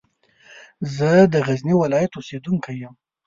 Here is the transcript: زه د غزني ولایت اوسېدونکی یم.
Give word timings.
زه 0.95 1.09
د 1.33 1.35
غزني 1.47 1.75
ولایت 1.77 2.11
اوسېدونکی 2.15 2.73
یم. 2.81 2.93